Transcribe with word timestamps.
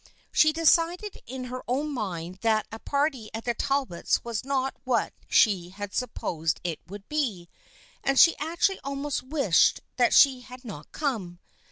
She 0.31 0.51
decided 0.51 1.21
in 1.27 1.43
her 1.43 1.61
own 1.67 1.91
mind 1.93 2.39
that 2.41 2.65
a 2.71 2.79
party 2.79 3.29
at 3.35 3.45
the 3.45 3.53
Talbots' 3.53 4.23
was 4.23 4.43
not 4.43 4.75
what 4.83 5.13
she 5.29 5.69
had 5.69 5.93
supposed 5.93 6.59
it 6.63 6.79
would 6.87 7.07
be, 7.07 7.47
and 8.03 8.17
she 8.19 8.35
actually 8.39 8.79
almost 8.83 9.21
wished 9.21 9.81
that 9.97 10.11
she 10.11 10.39
had 10.39 10.65
not 10.65 10.91
come. 10.91 11.37